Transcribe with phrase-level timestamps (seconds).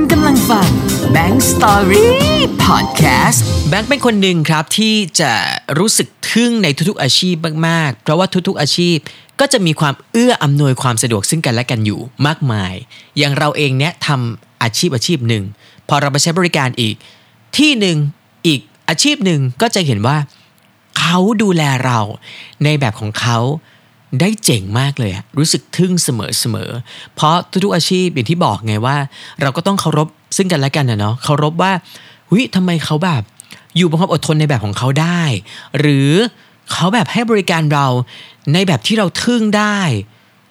[0.00, 0.68] คุณกำลังฟัง
[1.14, 2.06] Bank Story
[2.66, 5.32] Podcast แบงค์เป็นคนหนึ่งครับที่จะ
[5.78, 7.36] รู้สึกทึ่งในทุกๆอาชีพ
[7.66, 8.96] มากๆ เพราะว่าทุกๆอาชีพ
[9.40, 12.74] ก็จะมีความเอื้ออำนวยความสะดวกซึ่งกันและกันอยู่มากมาย
[13.18, 15.44] อย่างเราเองเนี่ยทำอาชีพอาชีพหนึ่ง
[15.88, 16.94] พอเราไปใช้บริการอีก
[17.58, 17.96] ที่หนึ่ง
[18.46, 20.16] อีกอาชีพหนึ่งก็จะเห็นว่า
[20.98, 22.00] เขาดูแลเรา
[22.64, 23.38] ในแบบของเขา
[24.20, 26.70] ได้เจ๋งมากเลยอะรู้สึกทึ่งเสมอเสมอ
[27.14, 28.96] เพราะทุกๆอาชีพอย่างที่บอกไงว่า
[29.42, 31.72] เราก็ต้องเคารพซึ่งกันและกันนะเนาะเคารพว่า
[32.28, 33.22] หุยทำไมเขาแบบ
[33.76, 35.22] อยู่บนความอดทนในแบบของเขาได้
[35.78, 36.10] หรือ
[36.72, 37.86] เขาแบบให้บริการเรา
[38.52, 39.78] ในแบบที่เราทึ่งได้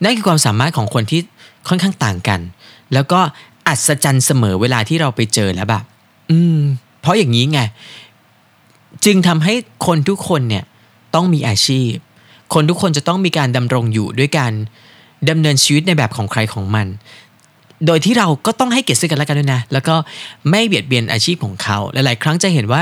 [0.04, 1.22] นั่นคือความสามารถของคนที่
[1.68, 2.40] ค่อนข้างต่างกัน
[2.94, 3.20] แล้วก็
[3.68, 5.84] อัศจรรย์เสมอเวลาที่เราไปเจอแล้วแบบ
[6.32, 6.60] อืม
[7.02, 7.60] เพราะอย่างนี้ไง
[9.06, 9.54] จึงทำให้
[9.86, 10.64] คนทุกคนเนี่ย
[11.16, 11.92] ต้องมีอาชีพ
[12.54, 14.54] คนทุกคนจะต้องมีการดำรงอยู่ด้วยการ
[15.30, 16.88] ดำเนินชีวิตในแบบของใครของมัน
[17.86, 19.96] โดยที่เราก็ต้องให้เกียรติซึ่งกันและกันด้วยนะ แล้วก็
[20.50, 22.81] ไม่เบียดเบียนอาชีพของเขา หลาย ๆ ครั้งจะเห็นว่า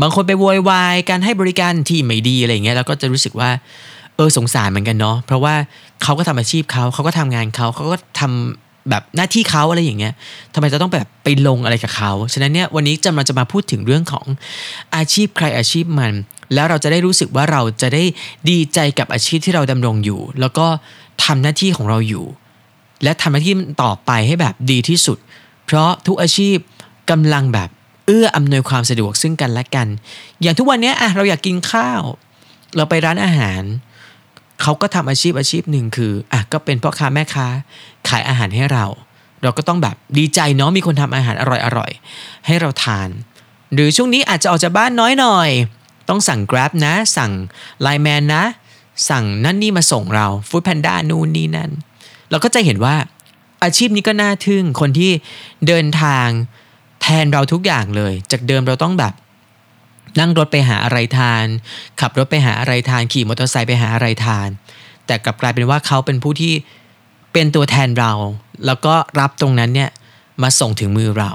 [0.00, 3.50] บางคนไปโวยวายการให้บริการที่ไม่ดีอะไรอย่างเงี้ย แล้วก็จะรู้สึกว่า
[4.16, 5.54] เออสงสารเหมือนกันเนาะ เพราะว่า
[6.02, 10.12] เขาก็ทำอาชีพเขาเขาก็ทำงานเขาเขาก็ทำ แบบหน้าที่เขาอะไรอย่างเงี้ย
[10.54, 14.26] ทำไมจะต้องแบบไปลงอะไรกับเขา ฉะนั้นเนี่ยวันนี้จะมาจะมาพูดถึงเรื่องของ
[14.96, 16.12] อาชีพใครอาชีพมัน
[16.54, 18.02] แล้วเราจะได้รู้สึกว่าเราจะได้
[18.50, 20.66] ดีใจกับอาชีพที่เราดำรงอยู่ แล้วก็
[21.24, 22.24] ทำหน้าที่ของเราอยู่
[23.02, 25.18] และทำหน้าที่ต่อไปให้แบบดีที่สุด
[25.66, 26.56] เพราะทุกอาชีพ
[27.10, 27.68] กำลังแบบ
[28.06, 29.86] เอื้ออำนวยความสะดวกซึ่งกันและกัน
[30.42, 32.02] อย่างทุกวันนี้อะเราอยากกินข้าว
[32.76, 33.62] เราไปร้านอาหาร
[34.62, 37.46] เขาก็ทำอาชีพอาชีพหนึ่งคืออะก็เป็นพ่อค้าแม่ค้า
[38.08, 38.86] ขายอาหารให้เรา
[39.42, 41.44] เราก็ต้องแบบดีใจเนาะมีคนทำอาหารอ
[41.78, 43.08] ร่อยๆให้เราทาน
[43.74, 45.50] หรือช่วงนี้อาจจะออกจากบ้านน้อยหน่อย
[46.08, 47.32] ต้องสั่ง Grab นะ สั่ง
[47.84, 48.44] Line Man นะ
[49.08, 51.70] สั่งนั่นนี่มาส่งเรา Food Panda นู่นนี่นั่น
[52.30, 52.96] เราก็จะเห็นว่า
[53.64, 55.10] อาชีพนี้ก็น่าทึ่งคนที่
[55.66, 56.26] เดินทาง
[57.02, 59.12] แทนเราทุกอย่างเลย จากเดิมเราต้องแบบ
[60.18, 61.44] นั่งรถไปหาอะไรทาน
[62.00, 64.48] ขับรถไปหาอะไรทาน ขี่มอเตอร์ไซค์ไปหาอะไรทาน
[65.06, 66.54] แต่กลับกลายเป็นว่าเขาเป็นผู้ที่
[67.32, 68.12] เป็นตัวแทนเรา
[68.66, 69.90] แล้วก็รับตรงนั้นเนี่ย
[70.42, 71.30] มาส่งถึงมือเรา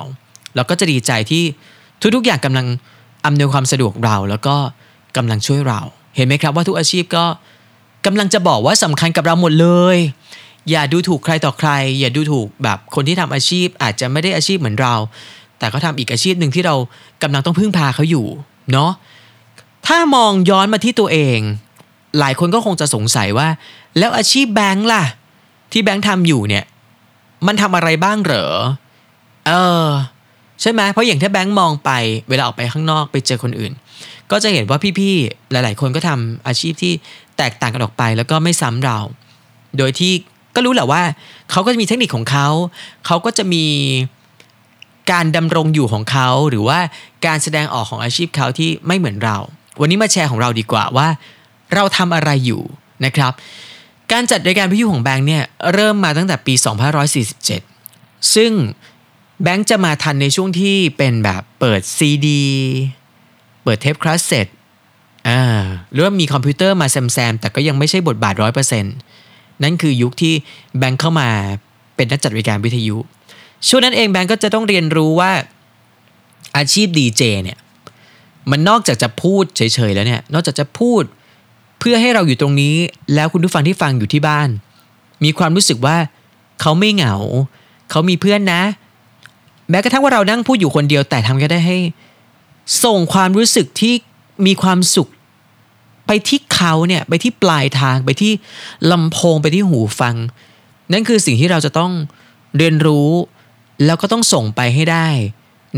[0.56, 1.44] เราก็จะดีใจที่
[2.16, 2.68] ทุกๆอย่างกำลัง
[3.26, 4.56] อำนวยความสะดวกเรา แล้วก็
[5.18, 5.82] กำลังช่วยเรา
[6.16, 7.26] เห็นไหมครับว่าทุกอาชีพก็
[8.06, 9.98] กำลังจะบอกว่าสำคัญกับเราหมดเลย
[10.70, 11.70] อย่าดูถูกใครต่อใคร
[12.00, 14.94] อย่าดูถูกแบบคนที่ทำอาชีพอาจจะไม่ได้อาชีพเหมือนเรา
[15.60, 16.76] แต่ก็ทำอีกอาชีพหนึ่งที่เรา
[17.24, 18.26] กำลังต้องพึ่งพาเขาอยู่
[18.72, 18.92] เนาะ
[19.88, 21.40] ถ้ามองย้อนมาที่ตัวเอง
[22.20, 23.48] หลายคนก็คงจะสงสัยว่า
[23.98, 25.04] แล้วอาชีพแบงค์ล่ะ
[25.72, 26.66] ที่แบงค์ทำอยู่เนี่ย
[27.48, 28.48] มันทำอะไรบ้างเหรอ
[29.48, 29.52] เอ
[29.84, 29.86] อ
[30.62, 31.92] ใช่ไหมเพราะอย่างถ้าแบงค์มองไป
[32.30, 33.74] เวลาออกไปข้างนอกไปเจอคนอื่น
[34.32, 36.94] ก็จะเห็นว่าพี่ๆหลาย ๆ คนก็ทำอาชีพที่
[37.38, 38.98] แตกต่างกันออกไป แล้วก็ไม่ซ้ำเรา
[39.78, 40.14] โดยที่
[40.56, 41.02] ก็รู้แหละว่า
[41.52, 42.48] เขาก็จะมีเทคนิคของเขา
[43.06, 43.66] เขาก็จะมี
[45.12, 46.80] การดำรงอยู่ของเขาหรือว่า
[47.26, 49.38] การแสดงออกของอาชีพเขาที่ไม่เหมือนเรา
[49.80, 51.08] วันนี้มาแชร์ของเราดีกว่าว่า
[51.74, 52.62] เราทำอะไรอยู่
[53.06, 53.32] นะครับ
[54.12, 56.54] การจัดรายการวิทยุของแบงค์เนี่ยเริ่มมาตั้งแต่ปี
[57.64, 58.52] 2547 ซึ่ง
[59.44, 62.44] แบงค์จะมาทันในช่วงที่เป็นแบบเปิดซีดี
[63.64, 64.48] เปิดเทปคาสเซ็ต
[65.30, 65.42] อ่า
[65.92, 68.96] หรือว่ามีคอมพิวเตอร์มาแซมๆ แต่ก็ยังไม่ใช่บทบาทร้อยเปอร์เซ็นต์
[69.64, 70.34] นั่นคือยุคที่
[70.80, 71.30] แบงค์เข้ามา
[71.96, 72.98] เป็นนักจัดรายการวิทยุ
[73.68, 75.32] ช่วงนั้นเองแบงค์ก็จะต้องเรียนรู้ว่า
[76.58, 77.58] อาชีพดีเจเนี่ย
[78.52, 81.04] มันนอกจากจะพูดเฉยๆแล้วเนี่ยนอกจากจะพูด
[81.80, 82.76] เพื่อให้เราอยู่ตรงนี้
[83.16, 84.50] แล้วคุณผู้ฟังที่ฟังอยู่ที่บ้าน
[85.24, 85.98] มีความรู้สึกว่า
[86.62, 87.16] เขาไม่เหงา
[87.92, 88.62] เขามีเพื่อนนะ
[89.70, 91.78] แม้กระทั่งว่าเรานั่งพูดอยู่คนเดียวแต่ทำก็ได้ให้
[92.84, 93.94] ส่งความรู้สึกที่
[94.46, 95.10] มีความสุข
[96.08, 98.32] ไปที่เขาเนี่ยไปที่ปลายทางไปที่
[98.92, 100.16] ลำโพงไปที่หูฟัง
[100.92, 101.92] นั่นคือสิ่งที่เราจะต้อง
[102.58, 103.10] เรียนรู้
[103.86, 105.08] แล้วก็ต้องส่งไปให้ได้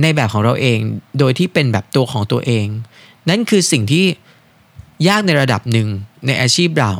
[0.01, 0.79] ในแบบของเราเอง
[1.19, 2.67] โดยที่เป็นแบบตัวของตัวเอง
[3.29, 4.05] นั่นคือสิ่งที่
[5.07, 5.87] ยากในระดับหนึ่ง
[6.27, 6.91] ในอาชีพเรา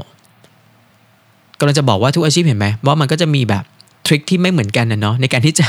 [1.60, 3.64] กำลังจะบอกว่าทุกอาชีพเห็นไหมว่ามันก็จะมีแบบ
[4.06, 5.68] ทริคที่ไม่เหมือนกันนะเนาะในการที่จะ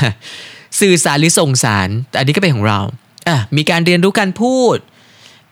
[0.79, 2.79] สื่อสารหรือส่งสารแต่อันนี้ก็เป็นของเรา
[3.27, 4.75] อะมีการเรียนรู้การพูด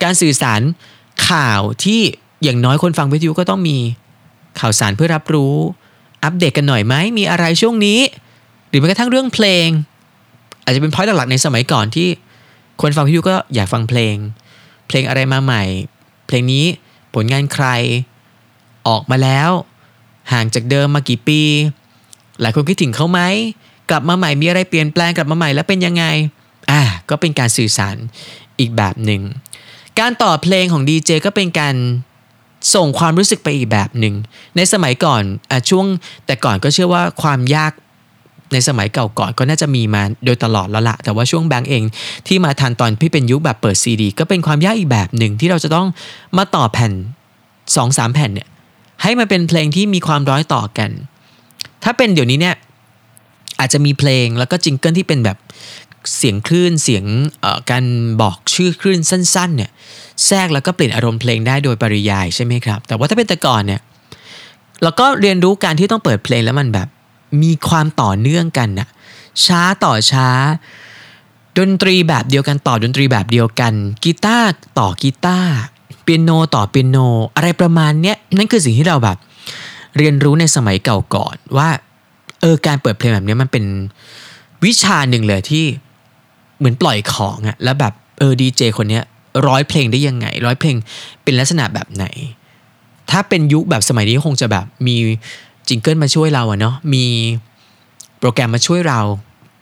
[0.03, 0.61] การสื่อสาร
[1.29, 2.01] ข่าวที่
[2.43, 3.77] อย่างน้อยคนฟังวิทยุก็ต้องมี
[4.59, 5.55] ข่าวสารเพื่อรับรู้
[6.23, 7.99] อัปเดตกันหน่อยไหมมีอะไรช่วงนี้
[8.69, 9.67] หรือแม้กระทั่งเรื่องเพลง
[10.63, 12.07] อาจจะเป็นพอยต์หลักๆในสมัยก่อนที่
[12.81, 14.15] คนฟังวิทยุก็อยากฟังเพลง
[14.87, 15.63] เพลงอะไรมาใหม่
[16.27, 16.65] เพลงนี้
[17.13, 17.65] ผลงานใคร
[18.87, 19.49] ออกมาแล้ว
[20.31, 21.41] ห่างจากเดิมมากี่ปี
[22.41, 23.19] หลายคนคิดถึงเขาไหม
[23.89, 26.05] กลับมาใหม่มีอะไรเปลี่ยนแปลงกลับมาใหม่แล้วเป็นยังไง
[26.71, 27.95] อ่าก็เป็นการสื่อสาร
[28.59, 29.21] อีกแบบหนึ่ง
[29.99, 31.75] การต่อเพลงของดีเจก็เป็นการ
[32.75, 34.15] ส่งความรู้สึกไปอีกแบบหนึ่ง
[34.55, 35.85] ในสมัยก่อนอช่วง
[36.25, 37.71] แต่ก่อนก็เชื่อว่าความยาก
[38.53, 41.83] ในสมัยเก่าก่อนก็น่าจะมีมาโดยตลอดแล้วละแต่ว่าช่วงแบงก์เอง
[42.27, 45.87] ที่มาทันตอนที่เป็นยุคแบบเปิดซีดีก็เป็นความยากอีกแบบหนึ่งที่เราจะต้อง
[46.37, 46.91] มาต่อแผ่น
[47.37, 48.47] 2อสามแผ่นเนี่ย
[49.01, 50.89] ให้มันเป็นเพลงที่มีความร้อยต่อกัน
[51.83, 52.55] ถ้าเป็นเดี๋ยวนี้เนี่ย
[53.59, 55.37] อาจจะมีเพลงแล้วก็จิงเกิลที่เป็นแบบ
[56.17, 57.05] เสียงคลื่นเสียง
[57.71, 57.85] การ
[58.21, 59.71] บอกชื่อคลื่นสั้น ๆเนี่ย
[60.25, 63.81] แทรกแล้วก็เปลี่ยนอารมณ์เพลงได้โดยปริยายใช่ไหมครับ แต่ว่าถ้าเป็นแต่ก่อนเนี่ย
[64.83, 66.87] เราก็เรียนรู้การที่ต้องเปิดเพลงแล้วมันแบบ
[67.41, 68.87] มีความต่อเนื่องกันน่ะ
[69.45, 70.29] ช้าต่อช้า
[71.57, 75.51] ดนตรีแบบเดียวกันต่อดนตรีแบบเดียวกันกีตาร์ต่อกีตาร์
[76.03, 76.97] เปียโนต่อเปียโน
[77.35, 79.17] อะไรประมาณเนี้ยนั่นคือสิ่งที่เราแบบ
[79.97, 81.69] เรียนรู้ในสมัยเก่าก่อนว่า
[82.41, 83.65] เออการเปิดเพลงแบบนี้มันเป็น
[84.65, 85.65] วิชาหนึ่งเลยที่
[86.57, 89.03] เหมือนปล่อยของอะแล้วแบบเออดีเจคนเนี้ย
[89.47, 90.75] ร้อยเพลงได้ยังไง ร้อยเพลง
[91.23, 92.05] เป็นลักษณะแบบไหน
[93.11, 94.97] ถ้าเป็นยุคแบบสมัยนี้คงจะแบบมี
[95.67, 97.05] จิงเกิลมาช่วยเราอะเนาะมี
[98.19, 98.99] โปรแกรมมาช่วยเรา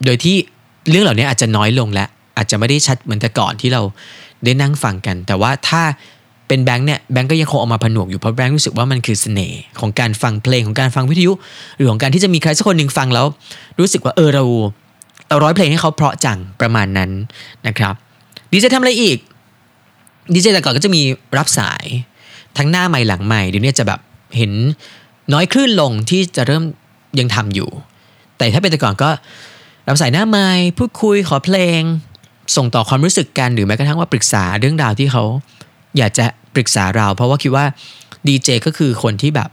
[0.06, 0.36] โดยที่
[0.90, 3.81] เรื่องเหล่านี้อาจจะน้อยลงแล้ว อาจจะไม่ได้ชัดเหมือนแต่ก่อนที่เรา
[4.44, 5.81] ได้นั่งฟังกัน แต่ว่าถ้า
[6.48, 11.31] เป็นแบงค์เนี่ยแบงค์ก็ยังคงออกมาผนวกอยู่เพราะแบงค์รู้สึกว่ามันคือเสน่ห์ของการฟังเพลงของการฟังวิทยุ
[11.75, 13.25] หรือของการที่จะมีใครสักคนหนึ่งฟังแล้ว
[13.80, 14.44] รู้สึกว่าเออเรา
[15.30, 17.12] เราร้อยเพลงให้เขาเพราะจังประมาณนั้น
[17.68, 17.94] นะครับ
[18.52, 19.18] ดีเจทำอะไรอีก
[20.34, 21.02] ดีเจแต่ก่อนก็จะมี
[21.38, 21.86] รับสาย
[22.57, 24.00] ทั้งหน้าใหม่หลังใหม่เดี๋ยวนี้จะแบบ
[24.38, 24.52] เห็น
[25.33, 26.63] น้อยคลื่นลงที่จะเริ่ม
[27.19, 27.69] ยังทำอยู่
[28.38, 29.10] แต่ถ้าเป็นแต่ก่อนก็
[29.88, 31.81] รับสายหน้าไม้พูดคุยขอเพลง
[32.56, 35.24] ส่งต่อความรู้สึกกันหรือแม้กระทั่งว่าปรึกษาเรื่องราวที่เขา
[35.98, 36.25] อยากจะ
[36.56, 37.66] ปรึกษาเรา เพราะว่าคิดว่า
[38.27, 39.50] ดีเจก็คือคนที่แบบ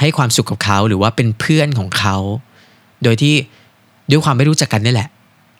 [0.00, 2.16] ให้ความสุขกับเขาหรือว่าเป็นเพื่อนของเขา
[3.02, 3.34] โดยที่
[4.10, 5.08] ด้วยความไม่รู้จักกันนี่แหละ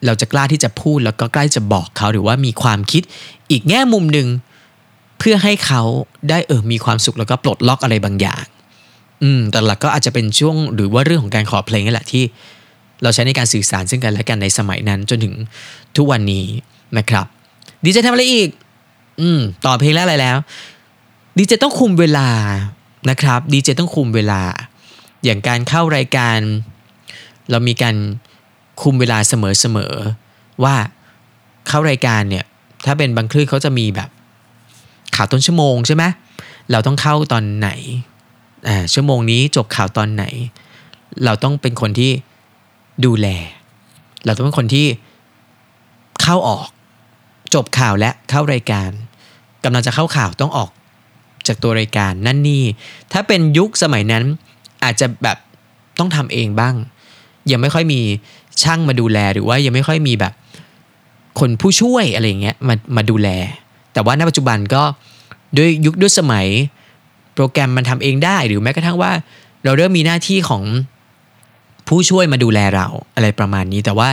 [0.06, 3.02] เราจะกล้าที่จะพูดแล้วก็กล้าจะบอกเขาหรือว่ามีความคิด
[3.50, 4.28] อีกแง่มุมหนึ่ง
[5.18, 5.82] เพื่อให้เขา
[6.28, 8.44] ได้เออมีความสุขแล้วก็ปลดล็อกอะไรบางอย่าง
[9.22, 12.24] อืมแต่หลักก็อาจจะเป็นช่วงหรือว่าเรื่องของการขอเพลงนี่แหละที่
[13.02, 15.34] เราใช้ในการสื่อสารซึ่งกันและกันในสมัยนั้น จนถึง
[15.96, 16.46] ทุกวันนี้
[16.98, 17.26] นะครับ
[17.84, 18.48] ดีเจทำอะไรอีก
[19.20, 20.36] อืมต่อเพลงแล้วอะไรแล้ว
[21.38, 22.28] ดีเจต้องคุมเวลา
[23.10, 24.40] นะครับดีเจต้องคุมเวลา
[25.24, 26.38] อย่างการเข้ารายการ
[27.50, 27.96] เรามีการ
[28.82, 30.74] คุมเวลาเสมอๆว่า
[31.68, 32.44] เข้ารายการเนี่ย
[32.84, 34.10] ถ้าเป็นบางคลื่นเขาจะมีแบบ
[35.16, 36.04] ข่าวต้นชั่วโมงใช่ไหม
[36.70, 37.68] เราต้องเข้าตอนไหน
[38.92, 40.24] ชั่วโมงนี้จบข่าวตอนไหน
[41.24, 42.12] เราต้องเป็นคนที่
[43.04, 43.28] ดูแล
[44.26, 44.86] เราต้องเป็นคนที่
[46.22, 46.68] เข้าออก
[47.54, 48.90] จบข่าวและเข้ารายการ
[49.64, 50.70] กำลังจะเข้าข่าวต้องออก
[51.46, 52.62] จากตัวรายการนั่นนี่
[53.12, 54.24] ถ้าเป็นยุคสมัยนั้น
[54.84, 55.38] อาจจะแบบ
[55.98, 56.74] ต้องทำเองบ้าง
[57.50, 58.00] ยังไม่ค่อยมี
[58.62, 60.32] ช่างมาดูแลหรือว่ายังไม่ค่อยมีแบบ
[61.40, 63.28] คนผู้ช่วยอะไรเงี้ยมามาดูแล
[63.92, 64.82] แต่ว่าในปัจจุบันก็
[65.56, 66.46] ด้วยยุคด้วยสมัย
[67.34, 69.12] โปรแกรมมันทำเองได้ หรือแม้กระทั่งว่า
[69.64, 70.62] เราเริ่มมีหน้าที่ของ
[71.88, 74.08] ผู้ช่วยมาดูแลเราอะไรประมาณนี้ แต่ว่า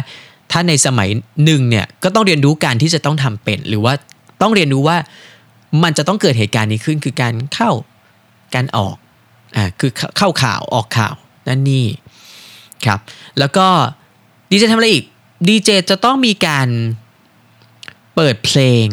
[0.52, 1.10] ถ้าในสมัย
[1.46, 3.94] หนึ่งเนี่ยก็ต้องเรียนรู้การที่จะต้องทำเป็น หรือว่า
[4.42, 4.98] ต้องเรียนรู้ว่า
[5.84, 7.72] มันจะต้องเกิดเหตุการณ์นี้ขึ้นคือการเข้า
[8.56, 8.96] การออก
[9.56, 11.16] อ่าคือเข้าข่าวออกข่าว
[11.48, 11.86] นั่นนี่
[12.86, 13.00] ครับ
[13.40, 13.68] แล้วก็
[14.50, 15.06] ดีเจทำอะไรอีก
[15.48, 16.68] ดีเจจะต้องมีการ
[18.16, 18.88] เปิดเพลง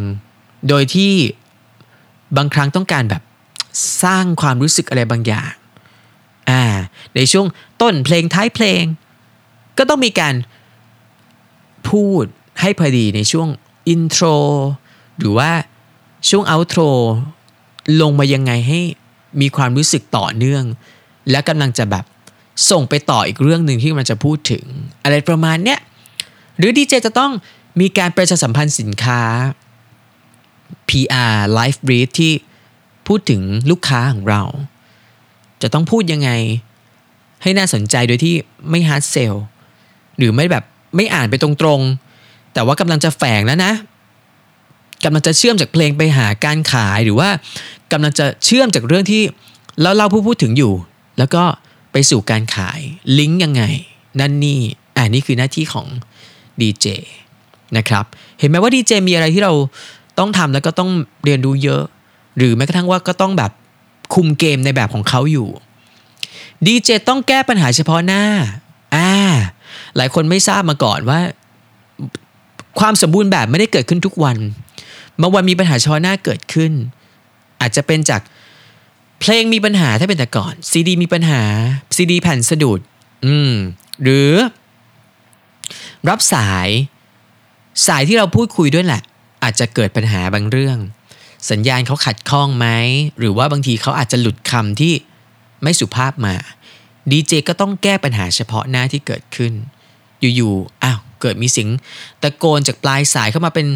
[0.69, 1.13] โดยที่
[2.37, 3.23] บางครั้งต้องการแบบ
[4.03, 5.53] สร้างความรู้สึกอะไรบางอย่าง
[6.51, 6.63] อ่า
[7.17, 7.47] ในช่วง
[7.83, 8.85] ต้นเพลงท้ายเพลง
[9.79, 10.35] ก็ต้องมีการ
[11.89, 12.25] พูด
[12.61, 13.49] ให้พอดีในช่วง
[13.89, 14.25] อินโทร
[15.19, 15.51] หรือว่า
[16.29, 16.83] ช่วงเอาโทร
[18.01, 18.81] ลงมายังไงให้
[19.41, 20.65] มีความรู้สึกต่อเนื่อง
[21.31, 22.05] และกำลังจะแบบ
[22.71, 24.65] ส่งไปต่ออีกเรื่องหนึ่งที่มันจะพูดถึง
[25.05, 25.81] อะไรประมาณเนี้ย
[26.59, 27.33] หรือดีเจจะต้อง
[27.81, 29.23] มีการประชาสัมพันธ์สินค้า
[30.89, 32.33] PR Live Brief ที่
[33.09, 34.43] พูดถึงลูกค้าของเรา
[35.63, 36.31] จะต้องพูดยังไง
[37.43, 38.35] ให้น่าสนใจโดยที่
[38.71, 39.35] ไม่ฮาร์ดเซล
[40.19, 40.65] หรือไม่แบบ
[40.97, 41.49] ไม่อ่านไปตร
[41.79, 43.73] งๆ แต่ว่ากำลังจะแฝงแล้วนะ
[45.05, 47.29] กำลังจะเชื่อมจากเพลงไปหาการขายหรือว่า
[47.93, 49.23] กำลังจะเชื่อมจากเรื่องที่
[49.81, 50.73] เราเราผู้พูดถึงอยู่
[51.19, 51.43] แล้วก็
[51.93, 52.81] ไปสู่การขาย
[53.19, 53.63] ลิงก์ยังไง
[54.21, 54.61] นั่นนี่
[54.97, 55.87] อ่านี่คือหน้าที่ของ
[56.61, 56.87] ดีเจ
[57.77, 58.05] นะครับ
[58.39, 59.53] เห็นไหมว่าดีเจมีอะไรที่เรา
[60.19, 60.91] ต้องทำแล้วก็ต้อง
[61.25, 61.83] เรียนรู้เยอะ
[62.37, 63.51] หรือแม้กระทั่งว่าก็ต้องแบบ
[64.15, 65.49] คุมเกมในแบบของเขาอยู่
[66.67, 68.23] ดีเจต้องแก้ปัญหาเฉพาะหน้า
[68.97, 69.13] อ่า
[69.97, 71.21] หลายคนไม่ทราบมาก่อนว่า
[72.79, 74.37] ความสมบูรณ์แบบไม่ได้เกิดขึ้นทุกวัน
[75.21, 76.73] บางวันมีปัญหาเฉพาะหน้าเกิดขึ้น
[77.61, 78.21] อาจจะเป็นจาก
[79.21, 81.43] เพลงมีปัญหาถ้าเป็นแต่ก่อนซีดีมีปัญหา
[81.97, 82.81] ซีดีแผ่นสะดุด
[83.27, 83.53] อืม
[84.03, 84.33] หรือ
[86.09, 86.69] รับสาย
[87.87, 89.03] สายที่เราพูดคุยด้วยแหละ
[89.43, 90.79] อาจจะเกิดปัญหาบางเรื่อง
[91.51, 92.67] สัญญาณเขาขัดข้องไหม
[93.19, 94.93] หรือว่าบางทีเขาอาจจะหลุดคำที่
[95.63, 96.35] ไม่สุภาพมา
[97.11, 99.53] ดีเจก็ต้องแก้ปัญหาเฉพาะหน้าที่เกิดขึ้น
[100.21, 101.69] อยู่ๆอ้าวเกิดมีเสียง
[102.23, 103.67] ตะโกนจากปลายสายเข้ามาเป็น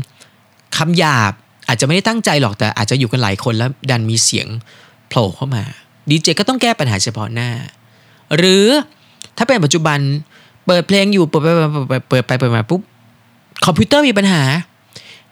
[0.77, 1.33] คำหยาบ
[1.69, 4.47] อาจจะไม่ได้ตั้งใจหรอกแต่อาจจะอยู่กันหลายคนแล้วดันมีเสียง
[5.09, 5.63] โผล่เข้ามา
[6.11, 7.51] ดีเจก็ต้องแก้ปัญหาเฉพาะหน้า
[8.37, 8.67] หรือ
[9.37, 9.99] ถ้าเป็นปัจจุบัน
[10.67, 11.49] เปิดเพลงอยู่เปิดไป
[11.89, 12.81] เปิดเปิดไปเปิดมาปุ๊บ
[13.65, 14.43] คอมพิวเตอร์มีปัญหา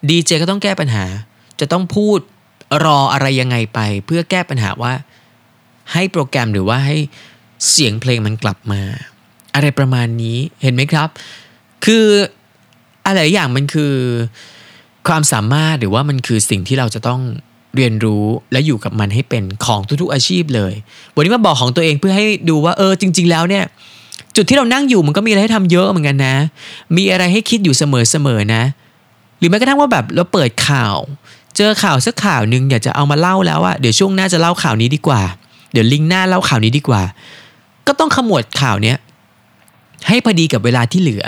[0.08, 1.04] ดีเจก็ต้องแก้ปัญหา
[1.60, 2.18] จะต้องพูด
[2.84, 4.92] รออะไรยังไงไป เพื่อแก้ปัญหาว่า
[5.92, 6.96] ให้โปรแกรมหรือว่าให้
[7.70, 8.82] เสียงเพลงมันกลับมา
[9.54, 11.08] อะไรประมาณนี้เห็นไหมครับ
[11.84, 12.06] คือ
[13.06, 13.94] อะไรอย่างมันคือ
[15.08, 17.20] ความสามารถหรือว่ามันคือสิ่งที่เราจะต้อง
[17.76, 20.72] เรียนรู้และอยู่กับมันให้เป็นของทุกๆอาชีพเลย
[21.14, 23.64] วันนี้มาบอกของตัวเองเพื่อให้ดูว่าเออจริง ๆ แล้วเนี่ย
[24.36, 26.36] จุดที่เรานั่งอยู่มันก็มีอะไรให้ทำเยอะเหมือนกันนะ
[26.96, 28.62] มีอะไรให้คิดอยู่เสมอๆนะ
[29.38, 30.96] หรือแม้กระทั่งว่าแบบเราเปิดข่าว
[31.56, 35.20] เจอข่าวสักข่าวหนึ่งอยากจะเอามาเล่าแล้วอะเดี๋ยวช่วงหน้าจะเล่าข่าวนี้ดีกว่า
[35.72, 37.02] เดี๋ยวลิงก์หน้าเล่าข่าวนี้ดีกว่า
[37.86, 38.96] ก็ต้องขมวดข่าวเนี้ย
[40.08, 41.24] ให้พอดีกับเวลาที่เหลือ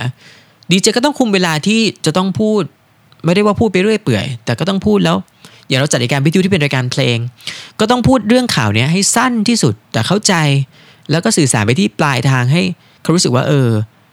[0.70, 2.62] ดีเจก็ต้องคุมเวลาที่จะต้องพูด
[3.24, 5.16] ไม่ได้ว่าพูดไปเรื่อยเปื่อย แต่ก็ต้องพูดแล้ว
[5.68, 7.16] อย่างเราจัดรายการวิทยุที่เป็นรายการเพลง
[7.80, 10.34] ก็ต้องพูดเรื่องข่าวเนี้ยให้สั้นที่สุดแต่เข้าใจ
[11.10, 12.62] แล้วก็สื่อสารไปที่ปลายทางให้
[13.02, 13.68] เขารู้สึกว่าเออ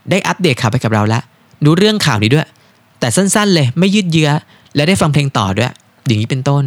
[0.09, 1.19] ได้อัปเดตข่าวไปกับเราละ
[1.65, 2.47] รู้เรื่องข่าวนี้ด้วย
[2.99, 4.31] แต่สั้นๆเลยไม่ยืดเยื้อ
[4.75, 5.71] และได้ฟังเพลงต่อด้วย
[6.07, 6.65] อย่างนี้เป็นต้น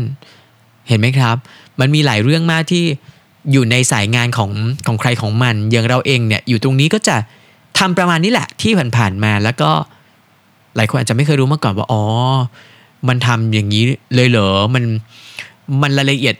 [0.88, 1.36] เห็นไหมครับ
[1.80, 2.84] มันมีหลายเรื่องมากที่
[3.52, 4.50] อยู่ในสายงานของ
[4.86, 7.16] ของใครของมัน อย่างเราเองเนี่ยอยู่ตรงนี้ก็จะ
[7.78, 9.70] ทำประมาณนี้แหละที่ผ่านๆมาแล้วก็
[10.76, 12.02] หลายคนอาจจะไม่เคยรู้มาก่อนว่าอ๋อ
[13.08, 14.84] มันทำอย่างนี้เลยเหรอ มัน
[15.82, 16.34] มันรายละเอียด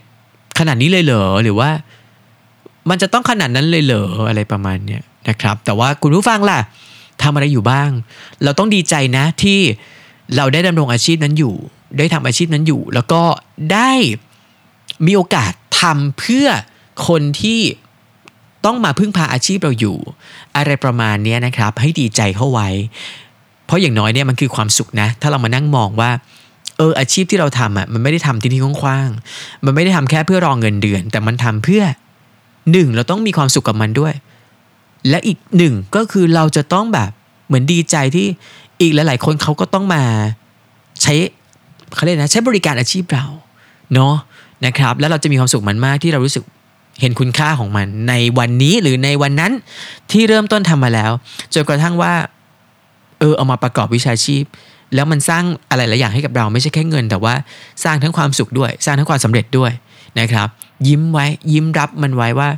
[0.59, 1.71] ขนาดนี้เลยเหรอหรือว่า
[2.90, 6.61] มันจะต้องขนาดนั้นเลยเหรออะไรประมาณเนี้ยนะครับ แต่ว่าคุณผู้ฟังล่ะ
[7.23, 7.90] ทำอะไรอยู่บ้าง
[8.45, 9.59] เราต้องดีใจนะที่
[10.37, 11.54] เราได้ดำรงอาชีพนั้นอยู่
[11.99, 13.23] ได้ทำอาชีพนั้นอยู่ แล้วก็
[13.73, 13.93] ได้
[15.07, 16.47] มีโอกาสทำเพื่อ
[17.09, 17.61] คนที่
[18.65, 19.97] ต้องมาพึ่งพาอาชีพเราอยู่
[20.57, 22.69] อะไรประมาณนี้นะครับ ให้ดีใจเข้าไว้
[23.67, 26.11] เพราะอย่างน้อยเนี่ยมันคือความสุขนะ ถ้าเรามานั่งมองว่า
[26.79, 31.83] เอออาชีพที่เราทำอะมันไม่ได้ทำที่นี่กว้างๆมันไม่ได้ทำแค่เพื่อรองเงินเดือน แต่มันทำเพื่อ
[32.73, 34.15] หนึ่งเราต้องมีความสุขกับมันด้วย
[35.09, 37.11] และอีกหนึ่งก็คือเราจะต้องแบบ
[37.47, 38.27] เหมือนดีใจที่
[38.81, 40.03] อีกหลาย ๆ คนเขาก็ต้องมา
[41.03, 41.15] ใช้
[41.95, 43.25] เขาเรียกนะใช้บริการอาชีพเรา
[43.95, 44.15] เนาะ
[44.67, 46.45] นะครับ แล้วเราจะมีความสุขมันมากที่เรารู้สึก
[47.01, 49.53] เห็นคุณค่าของมัน ในวันนี้หรือในวันนั้น
[50.13, 51.13] ที่เริ่มต้นทำมาแล้ว
[51.55, 52.15] จนกระทั่งว่า
[53.19, 54.45] เออเอามาประกอบวิชาชีพ
[54.95, 57.35] แล้วมันสร้างอะไรหลายอย่างให้กับเราไม่ใช่แค่เงิน แต่ว่า
[57.85, 59.73] สร้างทั้งความสุขด้วย สร้างทั้งความสำเร็จด้วย
[60.21, 60.49] นะครับ
[60.89, 62.49] ยิ้มไว้ยิ้มรับมันไว้ว่า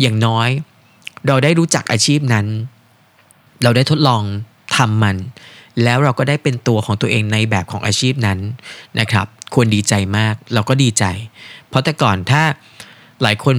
[0.00, 0.48] อย่างน้อย
[1.26, 2.46] เราได้รู้จักอาชีพนั้น
[3.62, 4.22] เราได้ทดลอง
[4.76, 5.16] ทำมัน
[5.84, 8.38] แล้วเราก็ได้เป็นตัวของตัวเองในแบบของอาชีพนั้น
[9.00, 11.04] นะครับควรดีใจมากเราก็ดีใจ
[11.68, 12.42] เพราะแต่ก่อนถ้า
[13.22, 13.56] หลายคน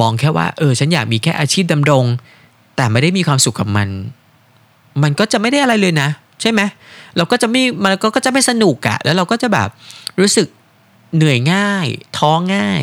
[0.00, 2.04] มองแค่ว่าเออฉันอยากมีแค่อาชีพดำรง
[2.76, 3.88] แต่ไม่ได้มีความสุขกับมัน
[5.02, 6.08] มันก็จะไม่ได้อะไรเลยนะ
[6.40, 6.60] ใช่ไหม
[7.16, 9.68] เราก็จะไม่มันก็ก็จะไม่สนุกอะแล้วเราก็จะแบบ
[10.20, 10.46] รู้สึก
[11.16, 12.82] เหนื่อยง่าย ท้อง่าย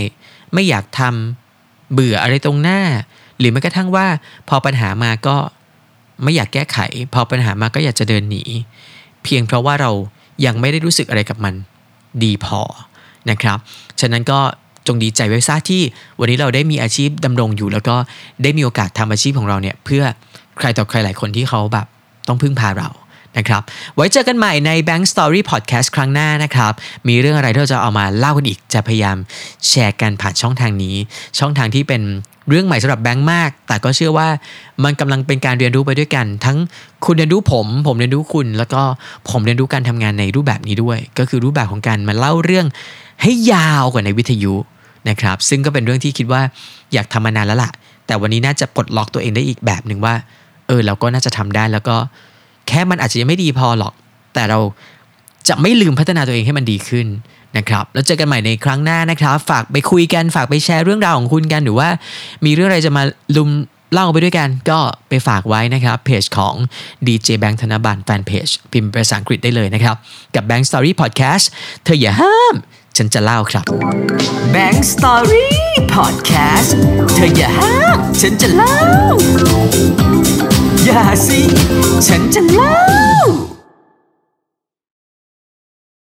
[0.53, 2.81] ไม่อยากทำเบื่ออะไรตรงหน้า
[3.39, 4.07] หรือแม้กระทั่งว่า
[4.49, 5.35] พอปัญหามาก็
[6.23, 6.77] ไม่อยากแก้ไข
[7.13, 8.43] พอปัญหามาก็อยากจะเดินหนี
[9.23, 9.91] เพียงเพราะว่าเรา
[10.45, 11.53] ยังไม่ได้รู้สึกอะไรกับมัน
[12.23, 12.61] ดีพอ
[13.29, 13.57] นะครับ
[13.99, 14.39] ฉะนั้นก็
[14.87, 15.81] จงดีใจไว้ซะที่
[16.19, 17.95] วันนี้เราได้มีอาชีพดำรงอยู่ แล้วก็
[18.43, 20.03] ได้มีโอกาสทำอาชีพของเราเนี่ยเพื่อ
[20.57, 21.87] ใครต่อใครหลายคนที่เขาแบบ
[22.27, 22.89] ต้องพึ่งพาเรา
[23.37, 23.61] นะครับ
[23.95, 26.73] ไว้เจอกันใหม่ใน Bank Story Podcast ครั้งหน้านะครับ
[27.07, 29.17] มีเรื่องอะไรที่เราจะเอามาเล่ากันอีก จะพยายาม
[29.67, 30.95] แชร์กันผ่านช่องทางนี้
[31.39, 32.01] ช่องทางที่เป็น
[32.49, 34.27] เรื่องใหม่สำหรับแบงค์มาก แต่ก็เชื่อว่า
[34.83, 36.57] มันกำลังเป็นการเรียนรู้ไปด้วยกัน ทั้ง
[37.05, 38.81] คุณเรียนรู้ผม ผมเรียนรู้คุณ แล้วก็
[39.29, 42.67] ผมเรียนรู้การทำงานในรูปแบบนี้ด้วย ก็คือรูปแบบของการมาเล่าเรื่อง
[43.21, 44.53] ให้ยาวกว่าในวิทยุ
[45.09, 46.41] นะครับ ซึ่งก็เป็นเรื่องที่คิดว่า
[46.93, 47.71] อยากทำมานานแล้วล่ะ
[48.07, 50.13] แต่วันนี้น่าจะปลดล็อกตัวเองได้อีกแบบหนึ่งว่า
[50.67, 51.95] เออเราก็น่าจะทำได้แล้วก็
[52.67, 53.93] แค่มันอาจจะยังไม่ดีพอหรอก
[54.33, 54.59] แต่เรา
[55.47, 57.07] จะไม่ลืมพัฒนาตัวเองให้มันดีขึ้น
[57.57, 61.89] นะครับ แล้วเจอกันใหม่ในครั้งหน้านะครับ ฝากไปคุยกัน ฝากไปแชร์เรื่องราวของคุณกัน หรือว่า
[62.45, 63.03] มีเรื่องอะไรจะมา
[63.37, 63.49] ลุม
[63.93, 64.79] เล่าไปด้วยกันก็
[65.09, 66.55] ไปฝากไว้นะครับเพจของ
[67.07, 69.95] DJ Bank ธนบัตรแฟนเพจพิมพ์ภาษาอังกฤษได้เลยนะครับ
[70.35, 71.45] กับ Bank Story Podcast
[71.83, 72.55] เธออย่าห้าม
[72.97, 73.63] ฉันจะเล่าครับ
[74.55, 75.47] Bank Story
[75.95, 76.69] Podcast
[77.15, 78.77] เธออย่าห้าม ฉันจะเล่า
[80.85, 81.41] อย่าสิ
[82.07, 83.04] ฉันจะเล่า